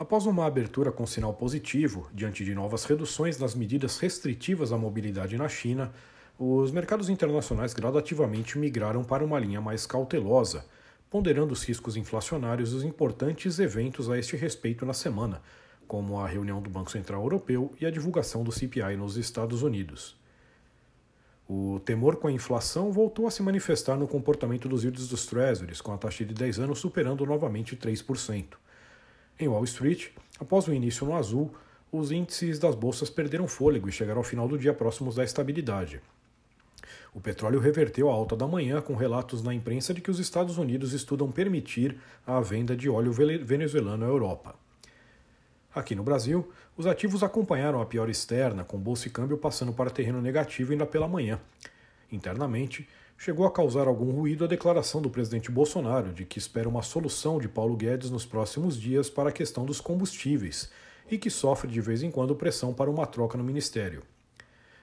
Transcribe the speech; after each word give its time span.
Após 0.00 0.24
uma 0.24 0.46
abertura 0.46 0.90
com 0.90 1.04
sinal 1.06 1.34
positivo, 1.34 2.08
diante 2.14 2.42
de 2.42 2.54
novas 2.54 2.84
reduções 2.84 3.38
nas 3.38 3.54
medidas 3.54 3.98
restritivas 3.98 4.72
à 4.72 4.78
mobilidade 4.78 5.36
na 5.36 5.46
China, 5.46 5.92
os 6.38 6.70
mercados 6.70 7.10
internacionais 7.10 7.74
gradativamente 7.74 8.58
migraram 8.58 9.04
para 9.04 9.22
uma 9.22 9.38
linha 9.38 9.60
mais 9.60 9.84
cautelosa, 9.84 10.64
ponderando 11.10 11.52
os 11.52 11.62
riscos 11.64 11.98
inflacionários 11.98 12.72
dos 12.72 12.82
importantes 12.82 13.58
eventos 13.58 14.08
a 14.08 14.18
este 14.18 14.36
respeito 14.36 14.86
na 14.86 14.94
semana, 14.94 15.42
como 15.86 16.18
a 16.18 16.26
reunião 16.26 16.62
do 16.62 16.70
Banco 16.70 16.90
Central 16.90 17.20
Europeu 17.20 17.70
e 17.78 17.84
a 17.84 17.90
divulgação 17.90 18.42
do 18.42 18.50
CPI 18.50 18.96
nos 18.96 19.18
Estados 19.18 19.62
Unidos. 19.62 20.16
O 21.46 21.78
temor 21.84 22.16
com 22.16 22.26
a 22.26 22.32
inflação 22.32 22.90
voltou 22.90 23.26
a 23.26 23.30
se 23.30 23.42
manifestar 23.42 23.98
no 23.98 24.08
comportamento 24.08 24.66
dos 24.66 24.82
yields 24.82 25.08
dos 25.08 25.26
Treasuries, 25.26 25.82
com 25.82 25.92
a 25.92 25.98
taxa 25.98 26.24
de 26.24 26.32
10 26.32 26.58
anos 26.58 26.78
superando 26.78 27.26
novamente 27.26 27.76
3%. 27.76 28.54
Em 29.40 29.48
Wall 29.48 29.64
Street, 29.64 30.08
após 30.38 30.68
o 30.68 30.74
início 30.74 31.06
no 31.06 31.14
azul, 31.14 31.50
os 31.90 32.12
índices 32.12 32.58
das 32.58 32.74
bolsas 32.74 33.08
perderam 33.08 33.48
fôlego 33.48 33.88
e 33.88 33.92
chegaram 33.92 34.20
ao 34.20 34.24
final 34.24 34.46
do 34.46 34.58
dia 34.58 34.74
próximos 34.74 35.14
da 35.14 35.24
estabilidade. 35.24 36.02
O 37.14 37.22
petróleo 37.22 37.58
reverteu 37.58 38.10
a 38.10 38.12
alta 38.12 38.36
da 38.36 38.46
manhã 38.46 38.82
com 38.82 38.94
relatos 38.94 39.42
na 39.42 39.54
imprensa 39.54 39.94
de 39.94 40.02
que 40.02 40.10
os 40.10 40.18
Estados 40.18 40.58
Unidos 40.58 40.92
estudam 40.92 41.32
permitir 41.32 41.96
a 42.26 42.38
venda 42.40 42.76
de 42.76 42.90
óleo 42.90 43.12
venezuelano 43.12 44.04
à 44.04 44.08
Europa. 44.08 44.54
Aqui 45.74 45.94
no 45.94 46.02
Brasil, 46.02 46.52
os 46.76 46.86
ativos 46.86 47.22
acompanharam 47.22 47.80
a 47.80 47.86
pior 47.86 48.10
externa, 48.10 48.62
com 48.62 48.78
bolsa 48.78 49.08
e 49.08 49.10
câmbio 49.10 49.38
passando 49.38 49.72
para 49.72 49.88
terreno 49.88 50.20
negativo 50.20 50.72
ainda 50.72 50.84
pela 50.84 51.08
manhã. 51.08 51.40
Internamente, 52.10 52.88
chegou 53.16 53.46
a 53.46 53.50
causar 53.50 53.86
algum 53.86 54.10
ruído 54.10 54.44
a 54.44 54.48
declaração 54.48 55.00
do 55.00 55.10
presidente 55.10 55.50
Bolsonaro 55.50 56.12
de 56.12 56.24
que 56.24 56.38
espera 56.38 56.68
uma 56.68 56.82
solução 56.82 57.38
de 57.38 57.48
Paulo 57.48 57.76
Guedes 57.76 58.10
nos 58.10 58.24
próximos 58.26 58.80
dias 58.80 59.10
para 59.10 59.28
a 59.28 59.32
questão 59.32 59.64
dos 59.64 59.80
combustíveis 59.80 60.70
e 61.10 61.18
que 61.18 61.30
sofre 61.30 61.70
de 61.70 61.80
vez 61.80 62.02
em 62.02 62.10
quando 62.10 62.34
pressão 62.34 62.72
para 62.72 62.90
uma 62.90 63.06
troca 63.06 63.36
no 63.36 63.44
ministério. 63.44 64.02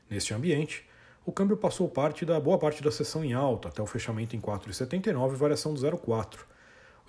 Neste 0.10 0.34
ambiente, 0.34 0.86
o 1.26 1.32
câmbio 1.32 1.58
passou 1.58 1.90
parte 1.90 2.26
da 2.26 2.40
boa 2.40 2.58
parte 2.58 2.82
da 2.84 2.92
sessão 2.92 3.24
em 3.24 3.34
alta, 3.34 3.68
até 3.68 3.82
o 3.82 3.88
fechamento 3.88 4.36
em 4.36 4.40
4,79 4.40 5.36
variação 5.36 5.74
de 5.74 5.82
0,4 5.82 6.40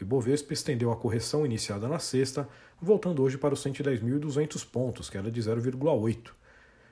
o 0.00 0.04
Ibovespa 0.04 0.52
estendeu 0.52 0.92
a 0.92 0.96
correção 0.96 1.44
iniciada 1.44 1.88
na 1.88 1.98
sexta, 1.98 2.48
voltando 2.80 3.22
hoje 3.22 3.36
para 3.36 3.52
os 3.52 3.64
110.200 3.64 4.64
pontos, 4.70 5.10
queda 5.10 5.30
de 5.30 5.40
0,8. 5.40 6.30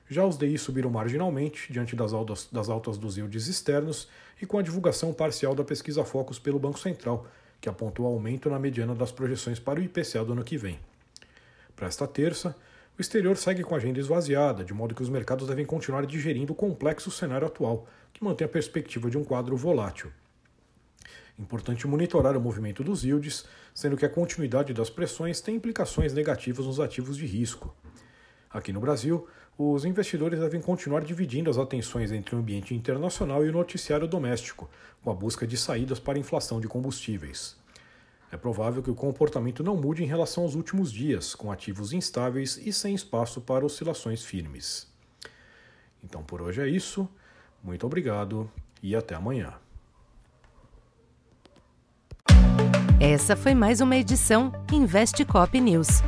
Já 0.09 0.25
os 0.25 0.37
DI 0.37 0.57
subiram 0.57 0.89
marginalmente, 0.89 1.71
diante 1.71 1.95
das 1.95 2.13
altas, 2.13 2.47
das 2.51 2.69
altas 2.69 2.97
dos 2.97 3.17
yields 3.17 3.47
externos 3.47 4.07
e 4.41 4.45
com 4.45 4.57
a 4.57 4.61
divulgação 4.61 5.13
parcial 5.13 5.53
da 5.53 5.63
pesquisa 5.63 6.05
Focus 6.05 6.39
pelo 6.39 6.59
Banco 6.59 6.79
Central, 6.79 7.27
que 7.59 7.67
apontou 7.67 8.05
aumento 8.05 8.49
na 8.49 8.57
mediana 8.57 8.95
das 8.95 9.11
projeções 9.11 9.59
para 9.59 9.79
o 9.79 9.83
IPCA 9.83 10.23
do 10.23 10.31
ano 10.31 10.43
que 10.43 10.57
vem. 10.57 10.79
Para 11.75 11.87
esta 11.87 12.07
terça, 12.07 12.55
o 12.97 13.01
exterior 13.01 13.35
segue 13.37 13.63
com 13.63 13.75
a 13.75 13.77
agenda 13.77 13.99
esvaziada, 13.99 14.63
de 14.63 14.73
modo 14.73 14.95
que 14.95 15.03
os 15.03 15.09
mercados 15.09 15.47
devem 15.47 15.65
continuar 15.65 16.05
digerindo 16.05 16.53
o 16.53 16.55
complexo 16.55 17.11
cenário 17.11 17.45
atual, 17.45 17.85
que 18.13 18.23
mantém 18.23 18.45
a 18.45 18.49
perspectiva 18.49 19.09
de 19.09 19.17
um 19.17 19.23
quadro 19.23 19.55
volátil. 19.57 20.11
Importante 21.37 21.85
monitorar 21.85 22.35
o 22.35 22.41
movimento 22.41 22.83
dos 22.83 23.03
yields, 23.03 23.45
sendo 23.73 23.95
que 23.95 24.05
a 24.05 24.09
continuidade 24.09 24.73
das 24.73 24.89
pressões 24.89 25.39
tem 25.39 25.55
implicações 25.55 26.13
negativas 26.13 26.65
nos 26.65 26.79
ativos 26.79 27.15
de 27.15 27.27
risco. 27.27 27.75
Aqui 28.57 28.73
no 28.73 28.79
Brasil, 28.79 29.27
os 29.55 29.85
investidores 29.85 30.39
devem 30.39 30.59
continuar 30.59 31.01
dividindo 31.01 31.47
as 31.47 31.59
atenções 31.59 32.11
entre 32.11 32.35
o 32.35 32.39
ambiente 32.39 32.73
internacional 32.73 33.45
e 33.45 33.49
o 33.49 33.51
noticiário 33.51 34.07
doméstico, 34.07 34.67
com 35.03 35.11
a 35.11 35.13
busca 35.13 35.45
de 35.45 35.55
saídas 35.55 35.99
para 35.99 36.17
a 36.17 36.19
inflação 36.19 36.59
de 36.59 36.67
combustíveis. 36.67 37.55
É 38.31 38.35
provável 38.35 38.81
que 38.81 38.89
o 38.89 38.95
comportamento 38.95 39.63
não 39.63 39.77
mude 39.77 40.03
em 40.03 40.07
relação 40.07 40.43
aos 40.43 40.55
últimos 40.55 40.91
dias, 40.91 41.35
com 41.35 41.51
ativos 41.51 41.93
instáveis 41.93 42.57
e 42.57 42.73
sem 42.73 42.95
espaço 42.95 43.41
para 43.41 43.63
oscilações 43.63 44.23
firmes. 44.23 44.87
Então 46.03 46.23
por 46.23 46.41
hoje 46.41 46.59
é 46.59 46.67
isso. 46.67 47.07
Muito 47.63 47.85
obrigado 47.85 48.49
e 48.81 48.95
até 48.95 49.13
amanhã. 49.13 49.53
Essa 52.99 53.35
foi 53.35 53.53
mais 53.53 53.81
uma 53.81 53.95
edição 53.95 54.51
Investe 54.73 55.23
Cop 55.23 55.61
News. 55.61 56.01